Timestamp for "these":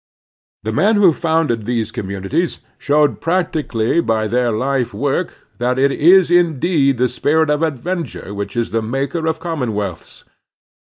1.65-1.91